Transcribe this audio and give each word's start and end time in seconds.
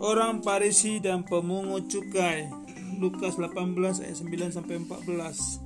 seorang 0.00 0.40
Parisi 0.40 0.96
dan 0.96 1.28
pemungut 1.28 1.84
cukai. 1.92 2.48
Lukas 2.96 3.36
18 3.36 4.00
ayat 4.00 4.16
9 4.16 4.48
sampai 4.48 4.80
14. 4.80 5.60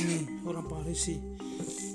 Ini 0.00 0.48
orang 0.48 0.64
Parisi. 0.64 1.20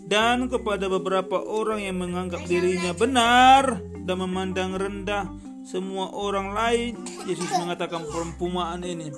Dan 0.05 0.45
kepada 0.45 0.85
beberapa 0.85 1.41
orang 1.41 1.81
yang 1.81 1.97
menganggap 1.97 2.45
dirinya 2.45 2.93
benar 2.93 3.81
dan 3.81 4.17
memandang 4.21 4.77
rendah 4.77 5.25
semua 5.65 6.13
orang 6.13 6.53
lain, 6.53 7.01
Yesus 7.25 7.49
mengatakan 7.57 8.05
perempumaan 8.05 8.85
ini. 8.85 9.09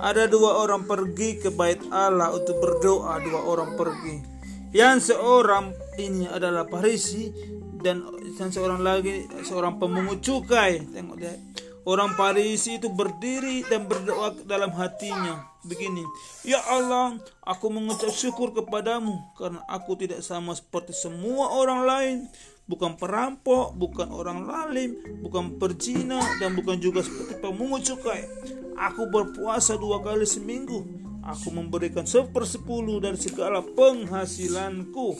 Ada 0.00 0.24
dua 0.24 0.64
orang 0.64 0.88
pergi 0.88 1.36
ke 1.36 1.52
bait 1.52 1.84
Allah 1.92 2.32
untuk 2.32 2.56
berdoa, 2.64 3.20
dua 3.20 3.44
orang 3.44 3.76
pergi. 3.76 4.16
Yang 4.72 5.12
seorang 5.12 5.68
ini 6.00 6.24
adalah 6.32 6.64
Parisi 6.64 7.28
dan 7.76 8.08
dan 8.40 8.48
seorang 8.48 8.80
lagi 8.80 9.28
seorang 9.44 9.76
pemungut 9.76 10.24
cukai. 10.24 10.80
Tengok 10.80 11.16
lihat. 11.20 11.65
Orang 11.86 12.18
Parisi 12.18 12.82
itu 12.82 12.90
berdiri 12.90 13.62
dan 13.70 13.86
berdoa 13.86 14.34
dalam 14.42 14.74
hatinya. 14.74 15.46
Begini, 15.62 16.02
Ya 16.42 16.58
Allah, 16.66 17.14
aku 17.46 17.70
mengucap 17.70 18.10
syukur 18.10 18.50
kepadamu 18.50 19.14
karena 19.38 19.62
aku 19.70 19.94
tidak 19.94 20.18
sama 20.26 20.50
seperti 20.58 20.90
semua 20.90 21.54
orang 21.54 21.80
lain. 21.86 22.16
Bukan 22.66 22.98
perampok, 22.98 23.78
bukan 23.78 24.10
orang 24.10 24.50
lalim, 24.50 24.98
bukan 25.22 25.62
perzina, 25.62 26.18
dan 26.42 26.58
bukan 26.58 26.82
juga 26.82 27.06
seperti 27.06 27.38
pemungut 27.38 27.86
cukai. 27.86 28.26
Aku 28.74 29.06
berpuasa 29.06 29.78
dua 29.78 30.02
kali 30.02 30.26
seminggu. 30.26 30.82
Aku 31.22 31.54
memberikan 31.54 32.02
sepersepuluh 32.02 32.98
dari 32.98 33.14
segala 33.14 33.62
penghasilanku. 33.62 35.14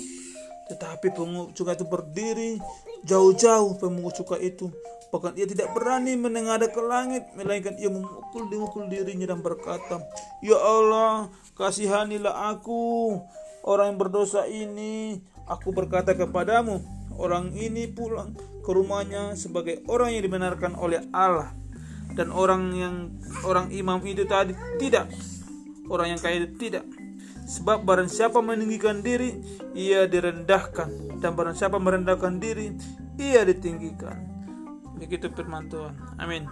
Tetapi 0.67 1.15
pemungut 1.15 1.55
cukai 1.55 1.79
itu 1.79 1.87
berdiri 1.87 2.59
jauh-jauh 3.07 3.79
pemungut 3.79 4.19
cukai 4.19 4.51
itu. 4.51 4.67
Bahkan 5.15 5.39
ia 5.39 5.47
tidak 5.47 5.71
berani 5.73 6.19
menengadah 6.19 6.69
ke 6.71 6.83
langit, 6.83 7.23
melainkan 7.39 7.79
ia 7.79 7.87
memukul 7.87 8.51
memukul 8.51 8.91
dirinya 8.91 9.31
dan 9.31 9.41
berkata, 9.41 10.03
Ya 10.43 10.59
Allah, 10.59 11.31
kasihanilah 11.55 12.51
aku, 12.53 13.15
orang 13.63 13.95
yang 13.95 13.99
berdosa 13.99 14.47
ini. 14.51 15.23
Aku 15.47 15.71
berkata 15.71 16.19
kepadamu, 16.19 16.83
orang 17.23 17.55
ini 17.55 17.87
pulang 17.87 18.35
ke 18.67 18.71
rumahnya 18.75 19.39
sebagai 19.39 19.87
orang 19.87 20.19
yang 20.19 20.27
dibenarkan 20.27 20.75
oleh 20.75 21.07
Allah. 21.15 21.55
Dan 22.17 22.33
orang 22.35 22.73
yang 22.75 22.95
orang 23.47 23.71
imam 23.71 24.01
itu 24.03 24.27
tadi 24.27 24.57
tidak, 24.81 25.07
orang 25.87 26.17
yang 26.17 26.21
kaya 26.21 26.43
itu 26.43 26.57
tidak. 26.59 26.83
Sebab 27.47 27.87
barang 27.87 28.11
siapa 28.11 28.43
meninggikan 28.43 29.07
diri, 29.07 29.39
ia 29.71 30.11
direndahkan. 30.11 31.23
Dan 31.23 31.39
barang 31.39 31.55
siapa 31.55 31.79
merendahkan 31.79 32.43
diri, 32.43 32.75
ia 33.23 33.47
ditinggikan. 33.47 34.36
Begitu 34.97 35.29
firman 35.33 35.69
Tuhan. 35.69 35.93
Amin. 36.17 36.49